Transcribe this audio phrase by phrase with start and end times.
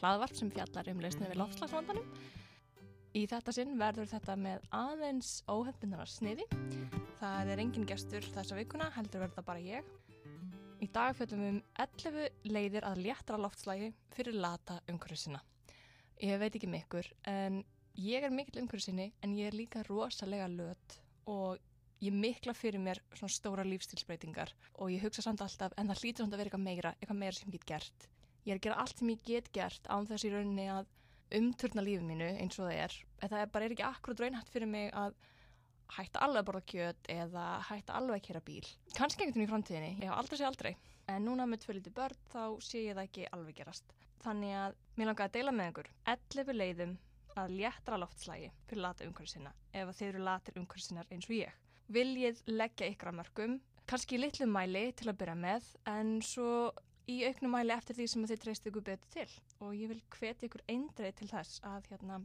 [0.00, 2.12] hlaðvarp sem fjallar um lausnið við loftslagsvandanum.
[3.10, 6.44] Í þetta sinn verður þetta með aðeins óhefnbundnar sniði.
[7.18, 9.88] Það er engin gestur þessa vikuna, heldur verður það bara ég.
[10.80, 15.42] Í dag fjöldum við um 11 leiðir að léttra loftslægi fyrir lata umhverfisina.
[16.22, 17.58] Ég veit ekki mikkur, en
[18.00, 20.96] ég er mikill umhverfisinni, en ég er líka rosalega löt
[21.28, 21.58] og
[22.00, 26.24] ég mikla fyrir mér svona stóra lífstilsbreytingar og ég hugsa samt alltaf en það hlýtur
[26.24, 28.08] samt að vera eitthvað meira, eitthvað meira sem ég get gert.
[28.46, 30.88] Ég er að gera allt sem ég get gert án þess í rauninni að
[31.36, 32.96] umturna lífið mínu eins og það er.
[33.20, 35.18] En það er bara er ekki akkurat raunhætt fyrir mig að
[35.96, 38.66] hætta alveg að borða kjöt eða hætta alveg að kera bíl.
[38.96, 40.72] Kannski einhvern veginn í framtíðinni, ég hafa aldrei sé aldrei.
[41.10, 43.94] En núna með tvö liti börn þá sé ég það ekki alveg gerast.
[44.24, 46.98] Þannig að mér langar að deila með einhver 11 leiðum
[47.40, 51.58] að léttra loftslægi fyrir lata umhverfisina ef þeir eru latir umhverfisinnar eins og ég
[51.90, 53.56] viljið leggja ykkur að mörgum,
[53.90, 56.70] kannski litlu mæli til að byrja með, en svo
[57.10, 59.32] í auknum mæli eftir því sem þið treyst ykkur betur til.
[59.64, 62.20] Og ég vil hvetja ykkur eindreið til þess að hérna,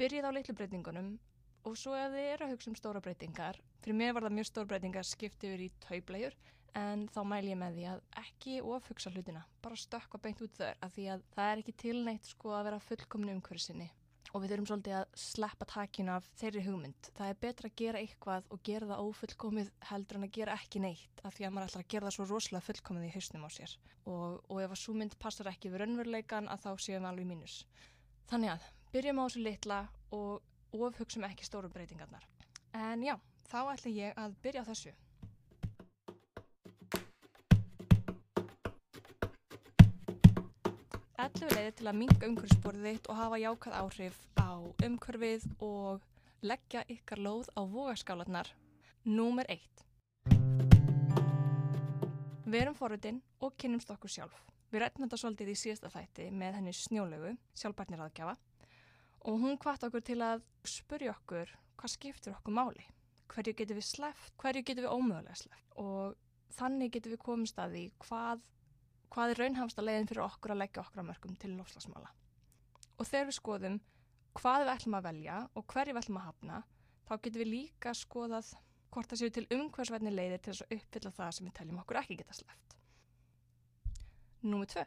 [0.00, 1.10] byrjið á litlu breytingunum.
[1.66, 4.48] Og svo ef þið eru að hugsa um stóra breytingar, fyrir mér var það mjög
[4.50, 6.36] stóra breytingar skiptið yfir í taublegjur,
[6.78, 10.70] en þá mæl ég með því að ekki ofhugsa hlutina, bara stökka beint út þau,
[10.70, 13.88] af því að það er ekki tilneitt sko að vera fullkomni umhversinni
[14.32, 17.10] og við þurfum svolítið að sleppa takin af þeirri hugmynd.
[17.16, 20.82] Það er betra að gera eitthvað og gera það ófullkomið heldur en að gera ekki
[20.82, 23.50] neitt af því að maður ætlar að gera það svo rosalega fullkomið í hausnum á
[23.56, 27.10] sér og, og ef að svo mynd passar ekki við raunveruleikan að þá séum við
[27.10, 27.56] alveg mínus.
[28.30, 29.80] Þannig að byrjum á þessu litla
[30.16, 32.26] og ofhugsum ekki stóru breytingarnar.
[32.76, 33.16] En já,
[33.48, 34.94] þá ætla ég að byrja á þessu.
[41.26, 46.04] 11 leiðir til að minga umhverfsborðið þitt og hafa jákað áhrif á umhverfið og
[46.46, 48.52] leggja ykkar lóð á vogaskálanar.
[49.10, 49.58] Númer 1.
[52.46, 54.38] Verum forutinn og kynnumst okkur sjálf.
[54.70, 58.38] Við rættum þetta svolítið í síðasta þætti með henni snjólegu, sjálfbarnir aðgjafa
[59.26, 62.86] og hún hvart okkur til að spurja okkur hvað skiptur okkur máli.
[63.34, 66.14] Hverju getur við sleft, hverju getur við ómögulega sleft og
[66.54, 68.52] þannig getur við komist að því hvað
[69.16, 72.10] hvað er raunhafsta leiðin fyrir okkur að leggja okkur á mörgum til lofslagsmála.
[73.00, 73.76] Og þegar við skoðum
[74.36, 76.58] hvað við ætlum að velja og hverju við ætlum að hafna,
[77.08, 78.50] þá getum við líka skoðað
[78.92, 82.00] hvort það séu til umhversverðni leiðir til þess að uppfylla það sem við teljum okkur
[82.02, 82.76] ekki geta sleft.
[84.44, 84.84] Númið tvö.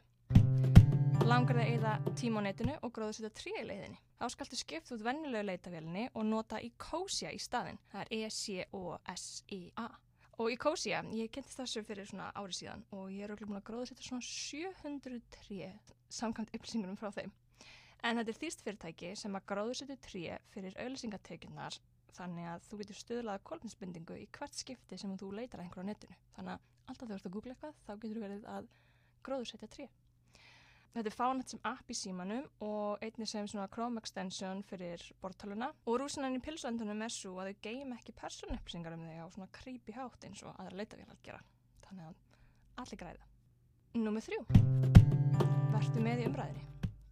[1.25, 3.97] Langar það eða tíma á netinu og gróðu setja trí í leiðinni.
[4.19, 7.81] Þá skaltu skipt út vennilegu leitavélinni og nota í Kósia í staðin.
[7.90, 9.90] Það er E-C-O-S-I-A.
[10.39, 13.59] Og í Kósia, ég kentist þessu fyrir svona ári síðan og ég er okkur búin
[13.59, 15.67] að gróða þetta svona 703
[16.16, 17.33] samkvæmt upplýsingunum frá þeim.
[18.07, 21.79] En þetta er þýst fyrirtæki sem að gróðu þetta tré fyrir auðlýsingatökunar
[22.16, 26.19] þannig að þú getur stöðlaða kolminsbindingu í hvert skipti sem þú leitar einhverju á netinu.
[26.38, 28.72] Þannig að alltaf þú ert að googla eitthvað þá getur þú verið að
[29.28, 29.89] gróðu setja tré.
[30.89, 35.69] Þetta er fánætt sem app í símanum og einnig sem svona Chrome extension fyrir bortáluna
[35.85, 39.49] og rúsinan í pilsöndunum er svo að þau geim ekki personupplýsingar um þig á svona
[39.59, 41.44] creepy hátt eins og aðra leitavélar gera.
[41.85, 43.29] Þannig að allir græða.
[43.99, 44.41] Númið þrjú.
[45.75, 46.67] Vertu með í umræðinni.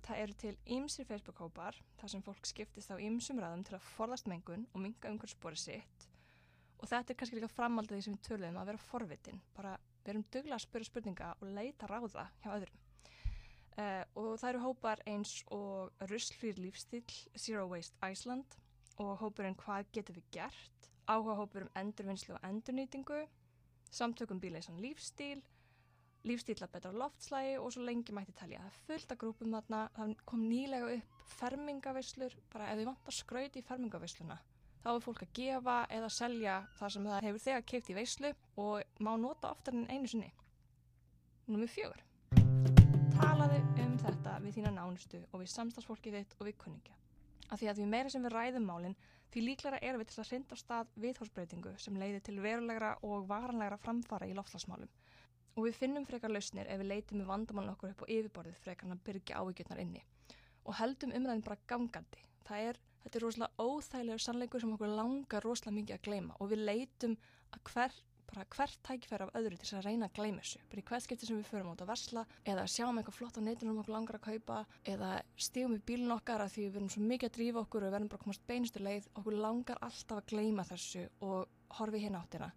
[0.08, 4.30] Það eru til ýmsir Facebook-hópar þar sem fólk skiptist á ýmsum ræðum til að forðast
[4.32, 6.08] mengun og minga umhverfspori sitt
[6.78, 9.40] og þetta er kannski líka framaldið því sem við töluðum að vera forvitin.
[9.58, 12.87] Bara verum duglega að spyrja spurninga og leita ráða hjá öðrum.
[13.78, 17.04] Uh, og það eru hópar eins og Ruslfrýr lífstíl,
[17.38, 18.56] Zero Waste Iceland
[18.98, 23.20] og hópurinn Hvað getur við gert, áhuga hópur um endurvinnslu og endurnýtingu,
[23.94, 25.44] samtökum bíleisann lífstíl,
[26.26, 28.64] lífstíl að betra loftslægi og svo lengi mætti telja.
[28.64, 33.14] Það er fullt af grúpum þarna, það kom nýlega upp fermingavislur, bara ef þið vant
[33.14, 34.40] að skrauti í fermingavisluna.
[34.82, 38.36] Þá er fólk að gefa eða selja það sem það hefur þegar keipt í veislu
[38.66, 40.34] og má nota oftar en einu sinni.
[41.46, 42.08] Númið fjögur
[44.08, 46.96] þetta við þína nánustu og við samstagsfólkið þitt og við kunningja.
[47.52, 48.96] Af því að því meira sem við ræðum málinn,
[49.32, 53.28] því líklara er við til að hrinda á stað viðhórsbreytingu sem leiðir til verulegra og
[53.28, 54.92] varanlegra framfara í loftslagsmálum.
[55.58, 58.92] Og við finnum frekar lausnir ef við leitum við vandamálun okkur upp á yfirborðið frekar
[58.94, 60.04] að byrja ávíkjörnar inni.
[60.68, 62.22] Og heldum umræðin bara gangandi.
[62.48, 66.52] Það er, þetta er rosalega óþægilegur sannleikur sem okkur langar rosalega mikið að gleyma og
[66.52, 67.18] við leitum
[67.56, 67.98] að hver
[68.28, 70.62] bara hvert tækifæri af öðru til að reyna að gleyma þessu.
[70.70, 73.42] Bara í hvert skipti sem við förum át að versla eða sjáum eitthvað flott á
[73.48, 74.60] netunum okkur langar að kaupa
[74.94, 75.12] eða
[75.48, 78.12] stígum við bílun okkar að því við verum svo mikið að drífa okkur og verðum
[78.12, 82.52] bara að komast beinustu leið okkur langar alltaf að gleyma þessu og horfi hérna áttina.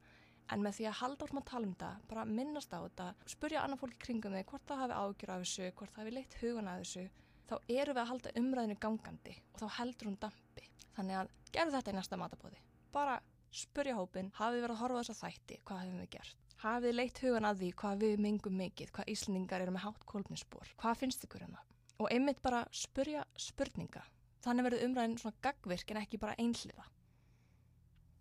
[0.51, 3.61] En með því að halda orðum að tala um þetta, bara minnast á þetta, spurja
[3.63, 6.71] annað fólki kringum þig hvort það hafi ágjur af þessu, hvort það hafi leitt hugan
[6.73, 7.05] af þessu,
[7.47, 10.67] þá eru við að halda umræðinu gangandi og þá heldur hún dampi.
[10.97, 12.59] Þannig að gerðu þetta í næsta matabóði.
[12.91, 16.47] Bara spurja hópin, hafið verið að horfa þess að þætti, hvað hefum við gert?
[16.61, 20.73] Hafið leitt hugan að því hvað við mingum mikið, hvað Íslandingar eru með hátt kólminsspor.
[20.81, 21.63] Hvað finnst ykkur það?
[22.01, 24.03] Og einmitt bara spurja spurninga.
[24.45, 26.85] Þannig verður umræðin svona gagvirk en ekki bara einhliða.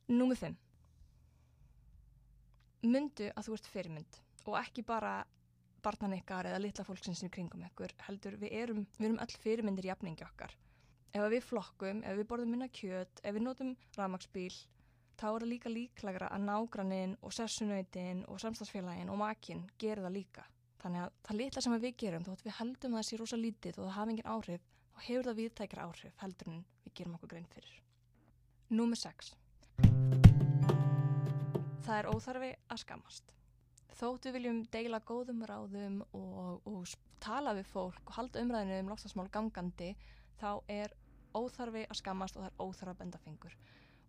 [0.10, 0.56] Númið 5.
[2.90, 5.14] Mundu að þú ert fyrirmynd og ekki bara
[5.84, 9.90] barnan ykkar eða litla fólksins sem kringum ykkur heldur við erum, við erum öll fyrirmyndir
[9.92, 10.56] jafningi okkar.
[11.16, 14.54] Ef við flokkum, ef við borðum minna kjöt, ef við notum ramagsbíl,
[15.20, 20.16] þá er það líka líklagra að nágrannin og sessunautin og samstagsfélagin og makinn gerir það
[20.16, 20.46] líka.
[20.80, 23.80] Þannig að það litla sem við gerum, þótt við heldum að það sé rosa lítið
[23.80, 27.32] og það hafa engin áhrif, þá hefur það viðtækra áhrif heldur en við gerum okkur
[27.34, 27.74] grein fyrir.
[28.80, 29.34] Númer 6.
[31.84, 33.36] Það er óþarfi að skamast.
[34.00, 38.94] Þótt við viljum deila góðum ráðum og, og tala við fólk og halda umræðinu um
[38.94, 39.92] loftasmál gangandi,
[40.40, 40.96] þá er
[41.36, 43.58] óþarfi að skammast og það er óþarfi að benda fingur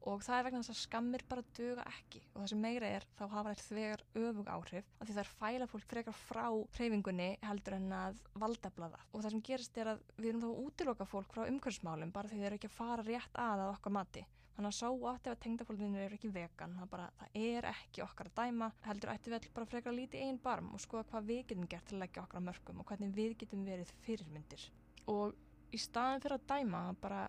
[0.08, 2.22] og það er vegna þess að skammir bara döga ekki.
[2.32, 5.70] Og það sem meira er þá hafa þær þegar öfug áhrif af því er fæla
[5.70, 6.44] fólk frekar frá
[6.78, 10.60] hreyfingunni heldur en að valdablaða og það sem gerist er að við erum þá að
[10.66, 13.96] útiloka fólk frá umhverfsmálum bara því þeir eru ekki að fara rétt að að okkar
[14.00, 14.26] mati.
[14.60, 16.74] Þannig að sá átti ef að tengdafólkinu eru ekki vegan.
[16.76, 20.20] Það, bara, það er ekki okkar að dæma heldur ætti við bara frekar að líti
[20.20, 23.14] einn barm og skoða hvað við getum gert til að leggja okkar mörgum og hvernig
[23.16, 24.66] við getum verið fyrirmyndir.
[25.08, 25.32] Og
[25.72, 27.22] í staðin fyrir að dæma bara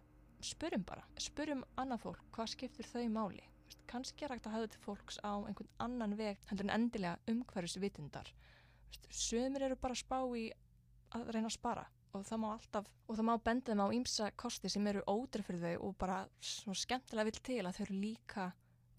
[0.45, 3.43] spurum bara, spurum annað fólk hvað skiptir þau máli?
[3.67, 7.19] Vist, kannski er hægt að hafa til fólks á einhvern annan veg heldur en endilega
[7.31, 8.31] umhverfisvitundar.
[9.11, 10.49] Sömur eru bara spá í
[11.15, 14.31] að reyna að spara og það má alltaf, og það má benda þeim á ímsa
[14.35, 17.99] kosti sem eru ódreif fyrir þau og bara svona skemmtilega vill til að þau eru
[18.01, 18.47] líka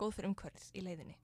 [0.00, 1.18] góð fyrir umhverfið í leiðinni.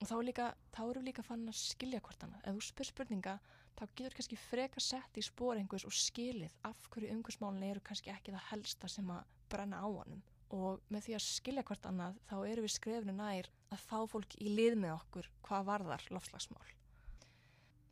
[0.00, 3.36] Og þá, líka, þá eru líka fann að skilja hvort annað, ef þú spyr spurninga
[3.76, 8.12] þá getur kannski freka sett í spór einhvers og skilið af hverju umhversmálunni eru kannski
[8.12, 10.22] ekki það helsta sem að brenna á honum
[10.54, 14.36] og með því að skilja hvert annað þá eru við skrefnu nær að fá fólk
[14.38, 16.68] í lið með okkur hvað varðar lofslagsmál.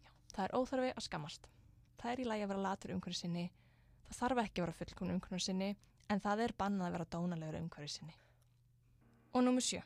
[0.04, 1.48] Já, það er óþarfi að skamast.
[1.98, 3.48] Það er í lagi að vera latur umhverju sinni,
[4.06, 5.72] það þarf ekki að vera fullkomnu umhverju sinni
[6.12, 8.16] en það er bannað að vera dónalegur umhverju sinni.
[9.34, 9.82] Og númur sjö.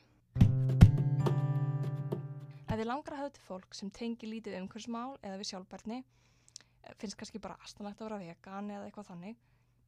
[2.78, 6.92] Ef þið langar að hafa til fólk sem tengi lítið umhverfsmál eða við sjálfbarni, eh,
[7.00, 9.40] finnst kannski bara astanlegt að vera vegan eða eitthvað þannig,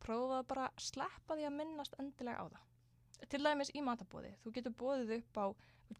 [0.03, 2.65] prófaðu bara að sleppa því að minnast endilega á það.
[3.31, 5.47] Til dæmis í matabóði, þú getur bóðið upp á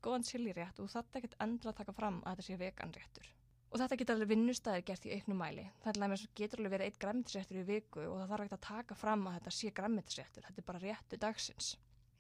[0.03, 3.31] góðan chilirétt og þetta getur endilega að taka fram að þetta sé veganréttur.
[3.71, 5.71] Og þetta getur alveg vinnustæðir gert í auknum mæli.
[5.85, 9.29] Það getur alveg verið eitt græmitisréttur í viku og það þarf ekki að taka fram
[9.29, 10.43] að þetta sé græmitisréttur.
[10.43, 11.77] Þetta er bara réttu dagsins.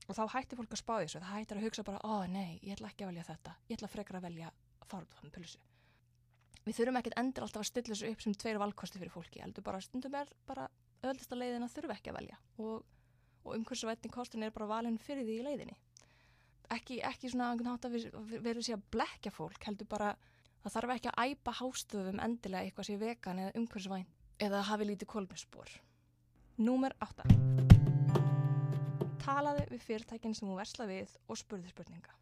[0.09, 1.21] Og þá hættir fólk að spá þessu.
[1.21, 3.57] Það hættir að hugsa bara, ó nei, ég ætla ekki að velja þetta.
[3.69, 4.53] Ég ætla frekar að velja
[4.91, 5.61] farútfam pulsu.
[6.65, 9.43] Við þurfum ekkert endur alltaf að stilla þessu upp sem tveir valkosti fyrir fólki.
[9.45, 10.67] Eldur bara stundum er bara
[11.07, 12.83] öðlista leiðin að þurfa ekki að velja og,
[13.45, 15.79] og umhverfisvætning kostin er bara valin fyrir því í leiðinni.
[16.71, 20.13] Ekki, ekki svona að við verðum sér að blekja fólk, heldur bara
[20.63, 25.13] það þarf ekki að æpa hástöfum endilega eitthvað sér vegan eða umhverfisvænt eða hafi lítið
[25.17, 25.75] kolmispor.
[26.61, 27.70] Númer 8.
[29.21, 32.15] Talaðu við fyrirtækinn sem þú versla við og spurði spurninga.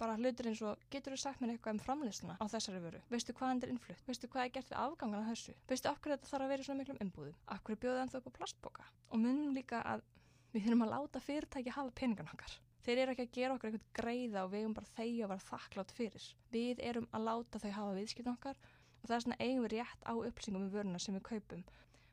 [0.00, 3.00] Bara hlutur eins og getur þú sagt mér eitthvað um framlýsuna á þessari vöru?
[3.10, 6.16] Veistu hvað hann er innflutt, veistu hvað er gert við afgangan af þessu, veistu hverju
[6.16, 8.86] þetta þarf að vera í svona miklum umbúðum, hverju bjóða hann þau upp á plastboka
[9.10, 10.06] og munum líka að
[10.54, 12.56] við þurfum að láta fyrirtæki hafa peningan okkar.
[12.80, 15.48] Þeir eru ekki að gera okkur eitthvað greiða og við erum bara þeir að vera
[15.50, 16.28] þakklátt fyrir.
[16.54, 18.56] Við erum að láta þau hafa viðskipt okkar
[19.02, 21.66] og það er svona eigum við rétt á upplýsingum um vöruna sem við kaupum.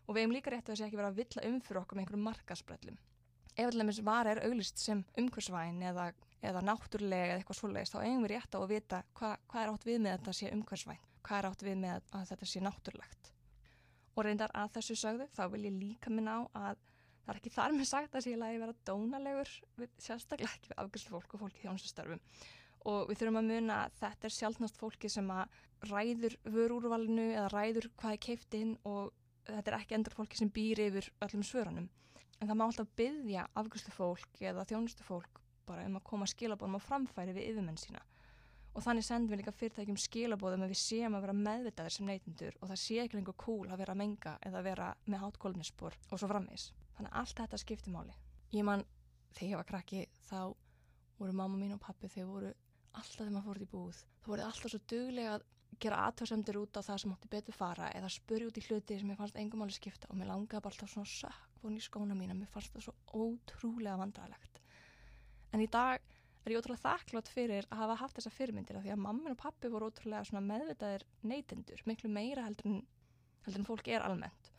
[0.08, 2.04] Og við eigum líka rétt að þessi ekki vera að villa um fyrir okkur með
[2.04, 3.00] einhverjum markasbrellum
[3.58, 6.12] ef allir vara er auglist sem umhversvæn eða
[6.46, 9.72] eða náttúrulega eða eitthvað svoleiðist þá eigum við rétt á að vita hva, hvað er
[9.72, 13.32] átt við með þetta sé umhversvæn, hvað er átt við með að þetta sé náttúrulegt.
[14.18, 16.86] Og reyndar að þessu sögðu þá vil ég líka minna á að
[17.26, 19.54] það er ekki þar með sagt að ég lagi vera dónalegur
[20.00, 22.22] sérstaklega ekki við afgjörstu fólk og fólki þjónustastörfum
[22.88, 25.58] og við þurfum að muna að þetta er sjálfnast fólki sem að
[25.90, 29.12] ræður vörúrvalinu eða ræður hvað er keift inn og
[29.50, 31.90] þetta er ekki endur fólki sem býr yfir öllum svörunum
[32.38, 36.78] en það má alltaf byggja afgjörstu fólk eða þjónustu fólk bara um að koma skilabóðum
[36.80, 38.04] á framfæri við yfirmenn sína
[38.78, 42.58] og þannig sendum við líka fyrirtækjum skilabóðum að við séum að vera meðvitaðir sem neytundur
[42.62, 45.40] og það sé ekki lengur cool að vera að menga eða að vera með hátt
[45.42, 46.68] kólmispor og svo framvis.
[46.98, 48.14] Þannig að allt þetta skiptir máli.
[48.54, 48.86] Ég man,
[49.34, 50.40] þegar ég var krakki þá
[51.18, 52.54] voru mamma mín og pappi þegar voru
[52.94, 55.48] alltaf þegar maður fór í búð þá voru alltaf svo duglega að
[55.82, 59.12] gera aðtöðsendur út á það sem átti betur fara eða spurja út í hluti sem
[59.14, 62.18] ég fannst engum alveg skipta og mér langaði bara alltaf svona sökk von í skóna
[62.18, 64.62] mín að mér fannst það svo ótrúlega vandrarlegt
[65.54, 66.02] en í dag
[66.48, 69.40] er ég ótrúlega þakklátt fyrir að hafa haft þessa fyrirmyndir af því að mammin og
[69.42, 72.78] pappi voru ótrúlega meðvitaðir neytendur, miklu meira heldur en,
[73.46, 74.52] heldur en fólk er almennt.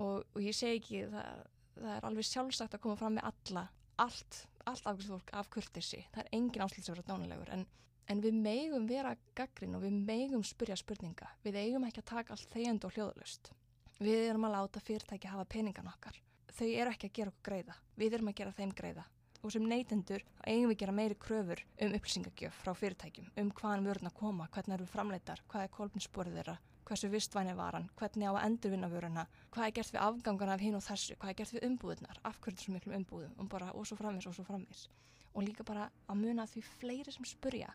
[0.00, 1.42] Og, og ég segi ekki það,
[1.76, 3.66] það er alveg sjálfsagt að koma fram með alla,
[4.02, 7.66] allt, allt afgjörðsfólk af kurtissi, það er engin áslýts að vera dánulegur en
[8.12, 11.30] En við megum vera gaggrin og við megum spyrja spurninga.
[11.44, 13.50] Við eigum ekki að taka allt þegjandi og hljóðalust.
[14.04, 16.18] Við erum að láta fyrirtæki hafa peningan okkar.
[16.52, 17.76] Þau eru ekki að gera okkur greiða.
[17.96, 19.04] Við erum að gera þeim greiða.
[19.44, 23.88] Og sem neytendur eigum við að gera meiri kröfur um upplýsingagjöf frá fyrirtækjum, um hvaðan
[23.88, 26.54] vörðin að koma, hvernig eru framleitar, hvað er kolminsporið þeirra,
[26.88, 30.64] hversu vistvæni var hann, hvernig á að endurvinna vöruna, hvað er gert við afgangana af
[30.64, 33.70] hinn og þessu, hvað er gert við umbúðunar, af hverju þessu miklum umbúðum og bara
[33.76, 34.86] og svo framvis og svo framvis.
[35.34, 37.72] Og líka bara að muna því fleiri sem spurja,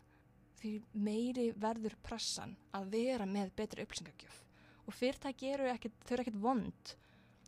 [0.60, 4.40] því meiri verður pressan að vera með betri upplýsingagjöf.
[4.86, 6.92] Og fyrirtæki eru ekkit, þau eru ekkert vond,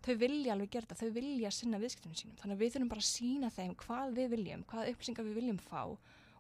[0.02, 2.38] þau vilja alveg gera þetta, þau vilja sinna viðskiptunum sínum.
[2.40, 5.61] Þannig að við þurfum bara að sína þeim hvað við viljum, hvað upplýsingar við viljum
[5.62, 5.83] fá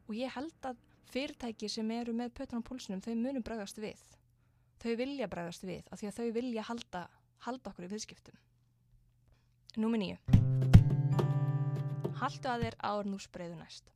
[0.02, 0.80] og ég held að
[1.12, 4.00] fyrirtæki sem eru með pötun á pólsunum, þau munum bregðast við.
[4.82, 7.02] Þau vilja bregðast við af því að þau vilja halda,
[7.46, 8.38] halda okkur í viðskiptum.
[9.82, 10.18] Númi nýju.
[12.22, 13.91] Haldu að þér áður nú spreyðu næst.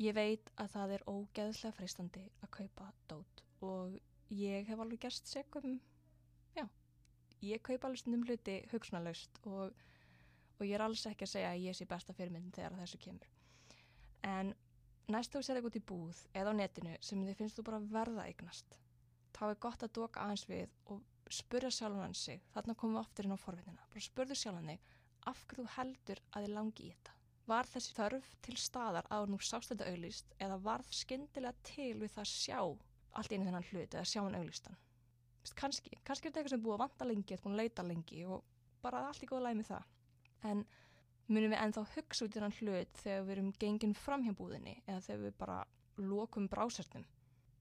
[0.00, 3.98] Ég veit að það er ógeðslega freistandi að kaupa dót og
[4.32, 5.74] ég hef alveg gerst segum,
[6.56, 6.64] já,
[7.44, 9.74] ég kaupa alveg stundum hluti hugsunarlaust og,
[10.56, 13.28] og ég er alls ekki að segja að ég sé besta fyrirmyndin þegar þessu kemur.
[14.24, 14.54] En
[15.12, 17.84] næst þú sér eitthvað út í búð eða á netinu sem þið finnst þú bara
[17.92, 18.80] verða eignast,
[19.36, 23.04] þá er gott að doka aðeins við og spurja sjálfan hann sig, þarna komum við
[23.04, 24.92] oftir inn á forvinnina, bara spurðu sjálfan þig
[25.28, 27.19] af hverju þú heldur að þið langi í þetta.
[27.50, 32.12] Var þessi þörf til staðar að nú sást þetta auglýst eða varð skyndilega til við
[32.14, 34.76] það að sjá allt einu þennan hlut eða sjá hann auglýstan?
[35.58, 38.20] Kanski, kannski er þetta eitthvað sem er búið að vanta lengi, eitthvað að leita lengi
[38.28, 38.44] og
[38.84, 39.88] bara allt í góða læg með það.
[40.50, 40.62] En
[41.30, 44.76] munum við ennþá hugsa út í þennan hlut þegar við erum gengin fram hjá búðinni
[44.84, 45.58] eða þegar við bara
[46.12, 47.06] lokum brásartum?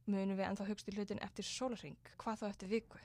[0.09, 3.01] Munum við ennþá hugsa í hlutin eftir sólarring, hvað þá eftir viku?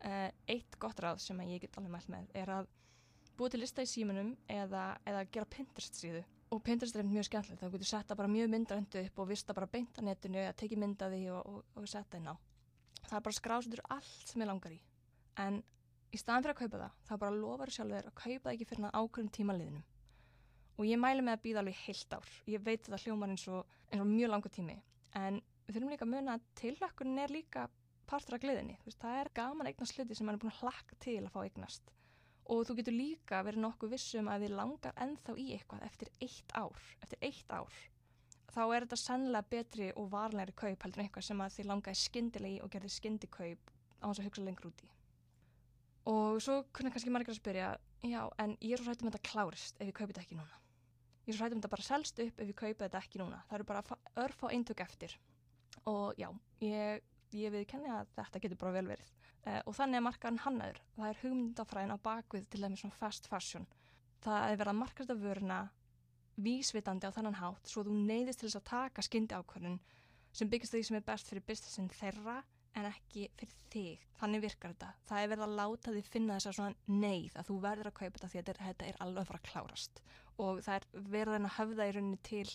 [0.00, 2.70] Uh, eitt gott ráð sem ég get alveg mælt með er að
[3.40, 6.20] búið til lista í símanum eða, eða gera Pinterest síðu.
[6.52, 9.68] Og Pinterest er mjög skemmtilegt, þá getur setta bara mjög myndarendu upp og vista bara
[9.70, 12.34] beint á netinu eða tekið myndaði og, og, og setja inn á.
[13.06, 14.80] Það er bara skrásutur allt sem ég langar í.
[15.40, 15.60] En
[16.10, 18.98] í staðan fyrir að kaupa það þá bara lofar sjálfur að kaupa það ekki fyrir
[18.98, 19.86] ákveðum tímaliðinum
[20.80, 22.28] og ég mælu með að býða alveg heilt ár.
[22.48, 24.76] Ég veit að það hljómar eins og, eins og mjög langa tími.
[25.20, 27.66] En við þurfum líka að muna að tilhlökkunin er líka
[28.08, 31.18] partur af gleðinni, það er gaman eignast hluti sem mann er búin að hlakka til
[31.20, 31.92] að fá eignast
[32.46, 36.54] og þú getur líka verið nokkuð vissum að þið langar ennþá í eitthvað eftir eitt
[36.54, 37.82] ár, eftir eitt ár.
[38.50, 42.00] Þá er þetta sannlega betri og varlegri kaup heldur en eitthvað sem að þið langaði
[42.04, 44.90] skindilegi og gerði skindikaup á hans að hugsa lengur úti
[46.08, 47.68] og svo kunna kannski margir að spyrja
[48.06, 50.60] já, en ég er svo hrættum að þetta klárist ef ég kaupi þetta ekki núna.
[51.26, 53.40] Ég er svo hrættum að þetta bara selst upp ef ég kaupi þetta ekki núna.
[53.48, 55.16] Það eru bara örf á eintök eftir.
[55.90, 56.28] Og já,
[56.64, 57.04] ég,
[57.36, 60.80] ég viðkenni að þetta getur bara vel verið Uh, og þannig er markaðan hannaður.
[60.96, 63.66] Það er hugmyndafræðin á bakvið til dæmis svona fast fashion.
[64.20, 65.60] Það er verið að markast af vöruna
[66.40, 69.78] vísvitandi á þannan hátt svo þú neyðist til þess að taka skyndi ákvörðun
[70.36, 72.36] sem byggist því sem er best fyrir businessin þeirra
[72.78, 74.04] en ekki fyrir þig.
[74.20, 74.90] Þannig virkar þetta.
[75.08, 77.96] Það er verið að láta því finna þess að svona neyð að þú verður að
[77.96, 80.02] kaupa þetta því að þetta er alveg að fara að klárast.
[80.36, 82.46] Og það er verið að höfða í rauninni til,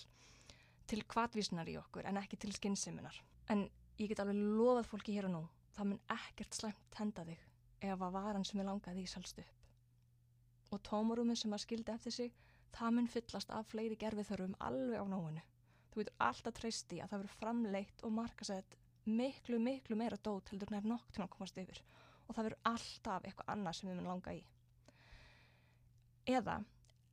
[0.86, 3.20] til kvatvísnar í okkur en ekki til skynsiminar.
[3.50, 5.46] En ég get alveg lofað fólki hér og nú
[5.76, 7.42] það mun ekkert slæmt henda þig
[7.86, 9.52] ef að varan sem er langað því selst upp.
[10.74, 12.32] Og tómarúmið sem að skildi eftir sig,
[12.76, 15.44] það mun fyllast af fleiri gerfið þörfum alveg á nóinu.
[15.92, 20.72] Þú veitur alltaf treysti að það verður framleitt og markasett miklu, miklu meira dót heldur
[20.74, 21.82] nær nokk til að komast yfir
[22.26, 24.42] og það verður alltaf eitthvað annað sem við mun langa í.
[26.26, 26.56] Eða,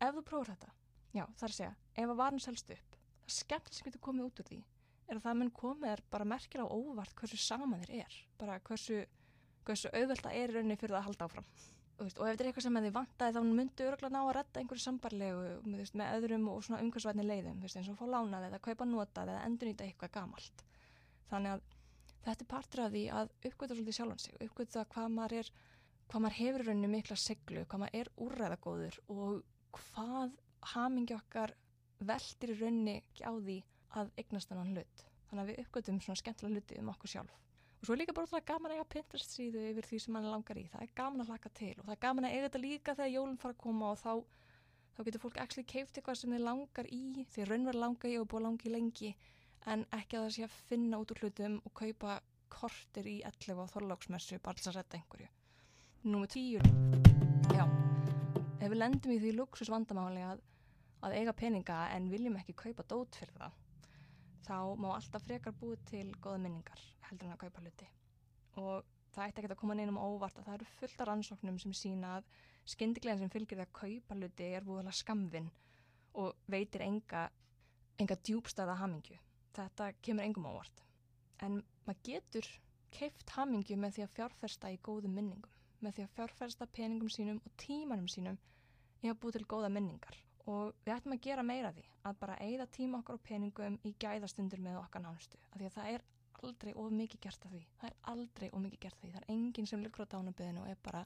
[0.00, 0.70] ef þú prófur þetta,
[1.12, 4.30] já, það er að segja, ef að varan selst upp, það skemmt sem getur komið
[4.30, 4.60] út úr því
[5.08, 8.16] er að það mun komið er bara merkir á óvart hversu sama þér er.
[8.40, 9.02] Bara hversu,
[9.66, 11.50] hversu auðvelt það er í rauninni fyrir það að halda áfram.
[12.02, 14.62] Veist, og ef þetta er eitthvað sem þið vantaði þá myndu öruglega ná að retta
[14.62, 15.42] einhverju sambarlegu
[15.76, 19.30] veist, með öðrum og svona umhversvætni leiðum veist, eins og fá lánað eða kaupa notað
[19.34, 20.64] eða endurnýta eitthvað gamalt.
[21.30, 21.62] Þannig að
[22.24, 25.52] þetta er partur af því að uppgöta svolítið sjálfan sig uppgöta hvað maður er
[26.10, 29.38] hvað maður hefur rauninni mikla seglu hvað maður er úrræðagóður og
[29.78, 30.34] hvað
[30.74, 31.54] hamingi okkar
[32.02, 33.58] veldir rauninni á því
[33.98, 35.06] að eignast þannan hlut.
[35.28, 37.38] Þannig að við uppgötum svona skemmtilega hluti um okkur sjálf.
[37.82, 40.28] Og svo er líka bara það gaman að eiga Pinterest síðu yfir því sem mann
[40.30, 40.62] langar í.
[40.70, 43.10] Það er gaman að laka til og það er gaman að eiga þetta líka þegar
[43.10, 44.12] jólun fara að koma og þá,
[44.94, 47.00] þá getur fólk actually keift eitthvað sem þið langar í,
[47.32, 49.10] því raunverð langar í og búið langi lengi
[49.72, 52.20] en ekki að það sé að finna út úr hlutum og kaupa
[52.54, 55.32] kortir í 11 á þorláksmessu bara til að setja einhverju.
[56.06, 56.70] Númið tíur.
[57.50, 57.66] Já,
[58.60, 60.46] ef við lendum í því luxus vandamáli að,
[61.02, 63.61] að eiga peninga en viljum ekki kaupa dót fyrir það
[64.46, 67.88] þá má alltaf frekar búið til goða minningar heldur en að kaupa hluti
[68.62, 71.74] og það ætti ekki að koma neinum óvart að það eru fullt af rannsóknum sem
[71.76, 72.30] sína að
[72.74, 75.50] skyndiglega sem fylgir því að kaupa hluti er búið skamvinn
[76.22, 77.28] og veitir enga,
[78.00, 79.18] enga djúbstæða hamingju.
[79.52, 80.82] þetta kemur engum ávart.
[81.44, 82.48] En maður getur
[82.92, 87.40] keift hamingju með því að fjárfersta í góðum minningum, með því að fjárfersta peningum sínum
[87.44, 88.38] og tímanum sínum
[89.02, 90.16] í að búið til góða minningar.
[90.50, 93.92] Og við ættum að gera meira því, að bara eigða tíma okkar og peningum í
[94.02, 95.38] gæðastundur með okkar nánustu.
[95.52, 96.06] Af því að það er
[96.42, 97.60] aldrei of mikið gert af því.
[97.78, 99.12] Það er aldrei of mikið gert af því.
[99.12, 101.04] Það er enginn sem lukur á dánabiðinu og er bara,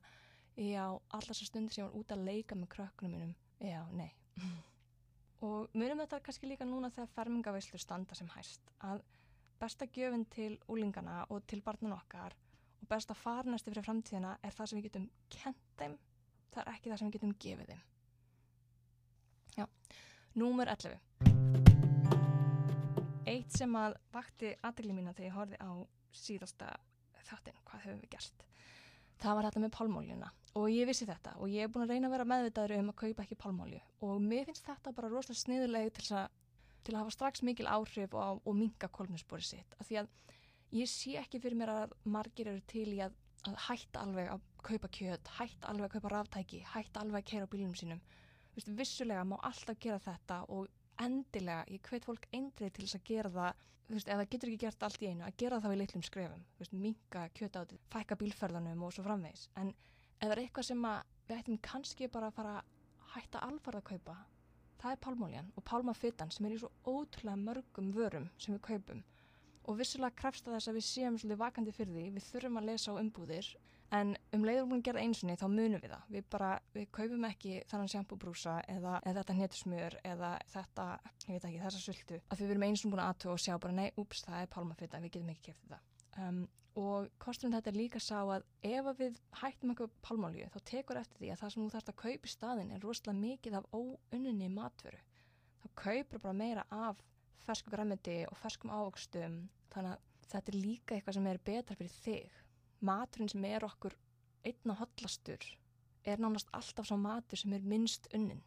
[0.56, 4.08] já, allar þessar stundir sem ég var út að leika með krökkunum mínum, já, nei.
[5.46, 9.04] og munum þetta kannski líka núna þegar fermingaveislu standa sem hæst, að
[9.60, 12.36] besta gjöfin til úlingana og til barnan okkar
[12.80, 15.98] og besta farnæsti fyrir framtíðina er það sem við getum kent þeim,
[16.54, 17.84] það er ekki það sem við getum gefið þeim.
[20.36, 20.98] Já, númur 11.
[23.26, 25.70] Eitt sem að vakti aðdegli mína þegar ég horfið á
[26.12, 26.66] síðasta
[27.26, 28.44] þáttinn, hvað höfum við gert?
[29.16, 32.08] Það var þetta með pálmóljuna og ég vissi þetta og ég er búin að reyna
[32.10, 35.92] að vera meðvitaður um að kaupa ekki pálmólju og mér finnst þetta bara rosalega sniðuleg
[35.96, 36.26] til
[36.86, 39.72] til að hafa strax mikil áhrif og, og minga kolminspori sitt.
[39.80, 40.12] Af því að
[40.76, 43.16] ég sé ekki fyrir mér að margir eru til í að,
[43.48, 47.48] að hætta alveg að kaupa kjöt, hætta alveg að kaupa ráftæki, hætta alveg að keira
[47.48, 48.04] á bílunum sínum.
[48.56, 50.68] Vistu, vissulega má alltaf gera þetta og
[51.04, 54.50] endilega, ég hveit fólk eindrið til þess að gera það, þú veist, ef það getur
[54.52, 57.58] ekki gert allt í einu, að gera það við litlum skrefum, þú veist, minga kjöt
[57.58, 59.44] á þetta, fækka bílferðanum og svo framvegis.
[59.60, 60.86] En ef það er eitthvað sem
[61.28, 64.16] við ættum kannski bara að fara að hætta alfarð að kaupa,
[64.80, 69.04] það er pálmóljan og pálmafittan sem er í svo ótrúlega mörgum vörum sem við kaupum.
[69.66, 72.68] Og vissulega krefst að þess að við séum svolítið vakandi fyrir því, við þurfum að
[72.70, 73.48] lesa á umbúðir
[73.94, 77.26] en um leiður búin að gera einsunni þá munum við það, við bara, við kaupum
[77.28, 80.86] ekki þannan sjampúbrúsa eða, eða þetta netusmjör eða þetta,
[81.26, 83.78] ég veit ekki, þessa sultu, að við verum einsun búin að aðtöða og sjá bara
[83.78, 88.00] nei, ups, það er pálmafitta, við getum ekki kæft þetta um, og kostum þetta líka
[88.02, 91.68] sá að ef við hættum eitthvað pálmálju þá tekur eftir því að það sem þú
[91.74, 95.00] þarfst að kaupa í staðin er rosalega mikið af óunni matveru.
[95.62, 97.00] Þá kaupur bara meira af
[97.46, 99.38] fersku græmiti og ferskum ávokstum
[99.72, 102.36] þannig að þetta er líka eitthvað sem er betra fyrir þig.
[102.80, 103.94] Maturinn sem er okkur
[104.46, 105.46] einna hotlastur
[106.06, 108.42] er nánast alltaf svo matur sem er minnst unnin.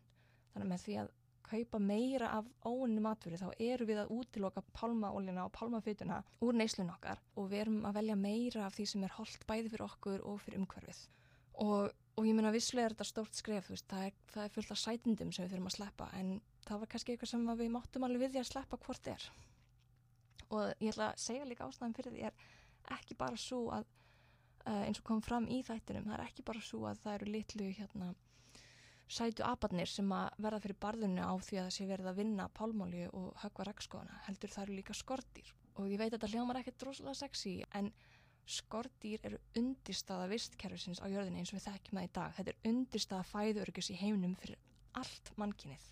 [0.53, 1.09] Þannig að með því að
[1.49, 6.91] kaupa meira af óunni matfyrir þá eru við að útiloka pálmaólina og pálmafytuna úr neyslun
[6.93, 10.25] okkar og við erum að velja meira af því sem er holdt bæði fyrir okkur
[10.29, 11.01] og fyrir umhverfið.
[11.65, 14.73] Og, og ég minna visslega er þetta stórt skref, veist, það, er, það er fullt
[14.75, 16.33] af sætindum sem við þurfum að sleppa en
[16.67, 19.29] það var kannski eitthvað sem við máttum alveg við því að sleppa hvort er.
[20.49, 22.45] Og ég ætla að segja líka ástæðan fyrir því er
[22.95, 23.89] ekki bara svo að
[24.65, 27.31] uh, eins og kom fram í þættinum, það er ekki bara svo að það eru
[27.35, 28.09] litlu hérna
[29.09, 32.45] sætu abarnir sem að verða fyrir barðinu á því að það sé verið að vinna
[32.59, 36.59] pálmálju og högva rakskóna heldur það eru líka skortýr og ég veit að þetta hljómar
[36.59, 37.89] ekkert droslega sexy en
[38.49, 42.35] skortýr eru undirstaða vistkerfisins á jörðinni eins og við þekkjum það í dag.
[42.37, 44.61] Þetta er undirstaða fæðurörgjus í heiminum fyrir
[44.97, 45.87] allt mannkinnið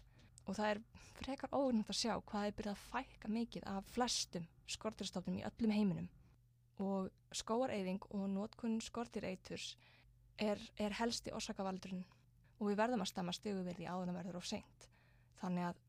[0.48, 0.82] og það er
[1.20, 5.76] frekar óvinnant að sjá hvað er byrjað að fækka mikið af flestum skortýrstofnum í öllum
[5.76, 6.08] heiminum
[6.84, 9.76] og skóareiðing og nótkunn skortýreiturs
[10.38, 12.06] er, er helsti orsakavaldurinn
[12.58, 14.88] og við verðum að stemma stegu við því áður en verður of seint.
[15.42, 15.82] Þannig að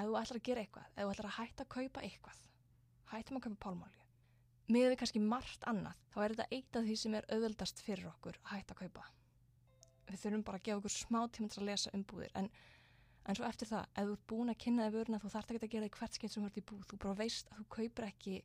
[0.00, 2.42] ef þú ætlar að gera eitthvað, ef þú ætlar að hætta að kaupa eitthvað,
[3.12, 4.04] hættum að kaupa pálmálju.
[4.70, 8.10] Með við kannski margt annað, þá er þetta eitt af því sem er auðveldast fyrir
[8.12, 9.06] okkur að hætta að kaupa.
[10.10, 12.50] Við þurfum bara að gefa okkur smá tíma til að lesa umbúðir, en,
[13.26, 15.66] en svo eftir það, ef þú ert búin að kynna þig vöruna, þú þarf ekki
[15.66, 18.06] að gera þig hvert skeitt sem ert í búð, þú bara veist að þú kaupir
[18.06, 18.36] ekki,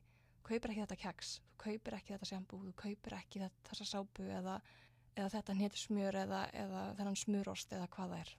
[0.46, 4.26] kaupir ekki þetta keks, þú kaupir ekki þetta sjambú, þú kaupir ekki þetta, þessa sápu
[4.30, 4.60] eða
[5.16, 8.32] eða þetta héttir smjör eða, eða þennan smjurost eða hvað það er.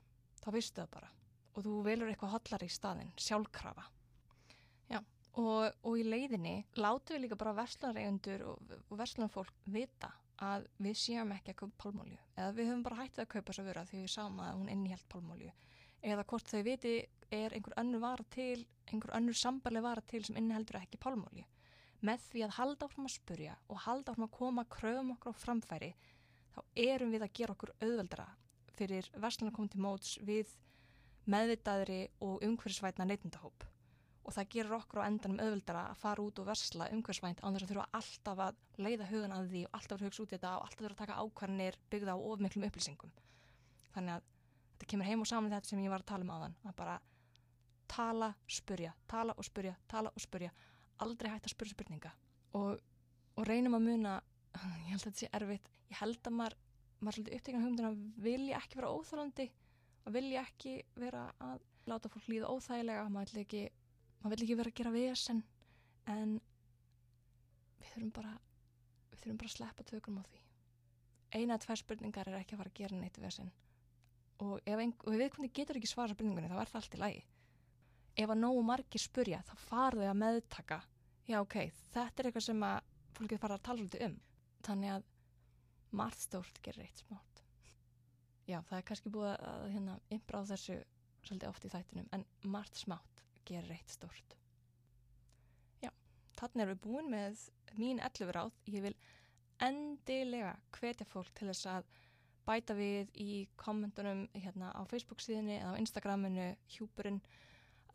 [0.44, 1.12] Þá vistu það bara.
[1.58, 3.88] Og þú velur eitthvað hotlar í staðin, sjálfkrafa.
[4.92, 5.00] Já,
[5.42, 10.14] og, og í leiðinni látu við líka bara verslunareigundur og, og verslunarfólk vita
[10.46, 13.64] að við séum ekki að kaupa pálmólju eða við höfum bara hættið að kaupa svo
[13.66, 15.54] vera því við sáum að hún innihjalt pálmólju
[16.06, 16.92] eða hvort þau viti
[17.34, 18.60] er einhver önnur vara til
[18.92, 21.48] einhver önnur sambarleg vara til sem inniheldur ekki pálmólju
[22.06, 25.42] með því að halda áfram að spurja og halda áfram að koma kröfum okkur á
[25.42, 25.94] framfæri
[26.54, 28.28] þá erum við að gera okkur auðveldra
[28.78, 30.54] fyrir verslunar komið til móts við
[31.28, 33.66] meðvitaðri og umhverfisvætna neytundahóp
[34.28, 37.66] og það gerur okkur á endanum auðveldra að fara út og versla umhverfisvænt án þess
[37.66, 40.56] að þurfa alltaf að leiða hugan að því og alltaf að hugsa út í þetta
[40.58, 43.14] og alltaf þurfa að taka ákvarðinir byggða á ofmiklum upplýsingum.
[43.96, 44.26] Þannig að
[44.74, 46.98] þetta kemur heim og saman þetta sem ég var að tala um þann, að bara
[47.88, 50.52] tala, spurja, tala og spurja, tala og spurja,
[51.04, 52.12] aldrei hægt að spurja spurninga
[52.58, 52.82] og,
[53.38, 54.18] og reynum að muna
[54.86, 56.58] ég held að þetta sé erfitt ég held að maður,
[57.00, 59.48] maður svolítið upptekna hugmyndin að vilja ekki vera óþálandi
[60.08, 63.64] að vilja ekki vera að láta fólk líða óþægilega maður vil ekki,
[64.24, 65.44] maður ekki vera að gera vesen
[66.08, 66.36] en
[67.78, 68.34] við þurfum bara
[69.12, 70.44] við þurfum bara að sleppa tökum á því.
[71.36, 73.50] Eina að tvær spurningar er ekki að fara að gera neitt vesen.
[74.44, 77.02] Og ef, ein, og ef við getur ekki svara spurningunni þá er það allt í
[77.02, 77.24] lagi
[78.18, 80.80] ef að nógu margir spurja þá fara þau að meðtaka.
[81.28, 81.58] Já ok,
[81.94, 84.18] þetta er eitthvað sem að fólkið fara að tala svolítið um.
[84.68, 85.10] Þannig að
[85.98, 87.44] margt stórt gerir eitt smátt.
[88.48, 90.78] Já, það er kannski búið að hérna ymbra á þessu
[91.28, 94.36] svolítið oft í þættinum en margt smátt gerir eitt stórt.
[95.84, 95.92] Já,
[96.40, 97.42] þannig erum við búin með
[97.78, 98.96] mín 11 ráð, ég vil
[99.64, 101.90] endilega hvetja fólk til þess að
[102.48, 107.20] bæta við í kommentunum hérna á Facebook síðinni eða á Instagraminu, hjúpurinn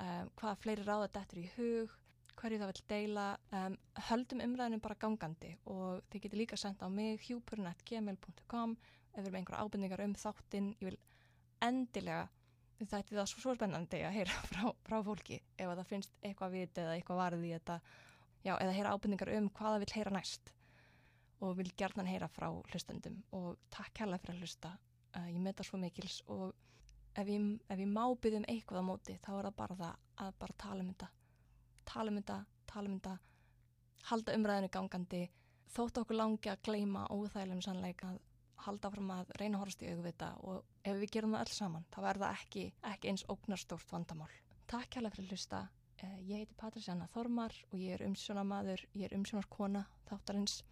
[0.02, 1.98] um, hvaða fleiri ráða er í hug
[2.40, 6.88] hverju það vil deila um, höldum umræðinu bara gangandi og þið getur líka sendt á
[6.90, 11.00] mig hjúpurinn.gmail.com ef við erum einhverja ábyrningar um þáttinn ég vil
[11.62, 12.28] endilega
[12.82, 16.56] þetta er það svo, svo spennandi að heyra frá, frá fólki ef það finnst eitthvað
[16.56, 17.78] vit eða eitthvað varði í þetta.
[18.42, 20.52] Já, eða heyra ábyrningar um hvaða vil heyra næst
[21.42, 24.72] og vil gerðan heyra frá hlustendum og takk hérlega fyrir að hlusta.
[25.12, 26.54] Uh, ég meta svo mikils og
[27.18, 30.58] ef ég, ég má byggðum eitthvað á móti þá er það bara það að bara
[30.64, 31.08] tala um þetta.
[31.92, 32.38] Tala um þetta,
[32.72, 33.18] tala um þetta
[34.10, 35.22] halda umræðinu gangandi
[35.72, 38.12] þótt okkur langi að gleima óþægilegum sannleika
[38.62, 41.86] halda fram að reyna að horfast í auðvita og ef við gerum það öll saman
[41.94, 44.30] þá er það ekki, ekki eins ógnarstórt vandamál.
[44.70, 45.62] Takk hérlega fyrir að hlusta.
[46.02, 50.62] Uh, ég heiti Patrísjana Þormar og ég er umsjónamaður, ég er umsjónarkona þáttarins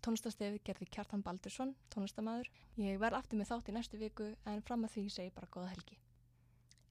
[0.00, 2.48] Tónlistastefið gerði Kjartan Baldursson, tónlistamæður.
[2.80, 5.74] Ég verð aftur með þátt í næstu viku en fram að því segi bara góða
[5.74, 5.98] helgi.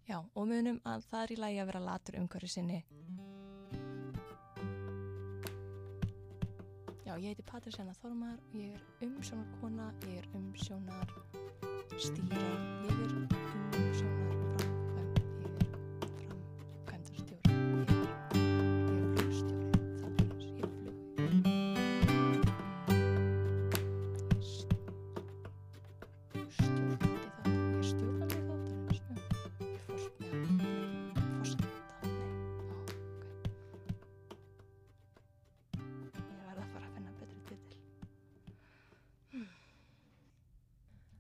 [0.10, 2.80] Já, og munum að það er í lægi að vera latur umhverju sinni.
[7.06, 11.18] Já, ég heiti Patrísjana Þormar, ég er umsjónarkona, ég er umsjónar
[11.98, 12.54] stýra,
[12.86, 14.19] ég er umsjónar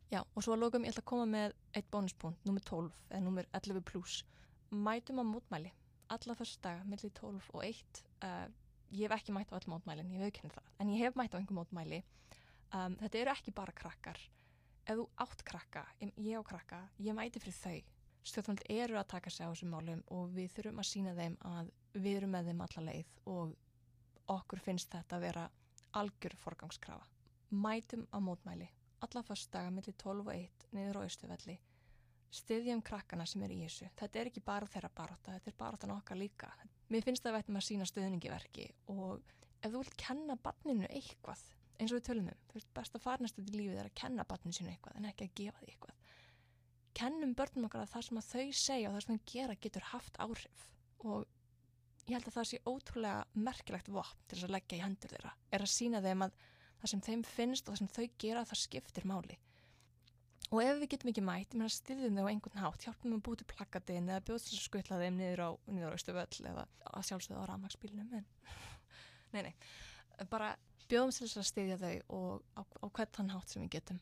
[0.09, 3.19] Já, og svo að lókum ég ætla að koma með eitt bónuspunkt, nummer 12 eða
[3.21, 4.23] nummer 11 pluss.
[4.73, 5.69] Mætum á mótmæli,
[6.09, 7.99] alla fyrst daga, millir 12 og 1.
[8.25, 8.47] Uh,
[8.89, 11.39] ég hef ekki mætt á all mótmælin, ég veikinn það, en ég hef mætt á
[11.39, 11.99] einhver mótmæli.
[12.73, 14.23] Um, þetta eru ekki bara krakkar.
[14.89, 17.93] Ef þú átt krakka, ég á krakka, ég mæti fyrir þau.
[18.25, 21.69] Stjórnvöld eru að taka sig á þessum málum og við þurfum að sína þeim að
[21.93, 23.53] við erum með þeim alla leið og
[24.33, 25.45] okkur finnst þetta að vera
[26.01, 27.05] algjör forgangskrafa.
[27.53, 28.69] Mætum á mótmæli
[29.05, 31.59] alla fyrstdaga millir 12 og 1 niður á Östufelli
[32.33, 33.87] stiðjum krakkana sem er í þessu.
[33.97, 36.49] Þetta er ekki bara þeirra baróta, þetta er barótan okkar líka.
[36.93, 40.89] Mér finnst það að veitum að sína stöðningi verki og ef þú vilt kenna barninu
[40.89, 41.41] eitthvað
[41.79, 44.55] eins og við tölum um, þú veist besta farnast til lífið er að kenna barninu
[44.55, 46.13] sínu eitthvað en ekki að gefa því eitthvað.
[46.99, 49.89] Kennum börnum okkar að það sem að þau segja og það sem þau gera getur
[49.93, 50.63] haft áhrif.
[51.07, 51.27] Og
[52.09, 55.35] ég held að það sé ótrúlega merkilegt vopn til þess að leggja í hendur þeirra
[55.55, 56.41] er að sína þeim að
[56.79, 59.37] það sem þeim finnst og það sem þau gera það skiptir máli.
[60.49, 63.19] Og ef við getum ekki mætt, ég meina stiðum þau á einhvern hátt hjálpum við
[63.19, 67.05] að búti plakkatin eða bjóðs að skutla þeim niður á, niður á Östuvöll eða að
[67.09, 68.25] sjálfsögða á ramagsbílunum en
[69.35, 69.53] nei, nei,
[70.31, 70.55] bara
[70.89, 74.01] bjóðum þess að stiðja þau og á, á hvern hátt sem við getum